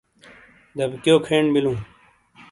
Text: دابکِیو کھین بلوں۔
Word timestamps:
دابکِیو 0.77 1.15
کھین 1.25 1.45
بلوں۔ 1.53 1.77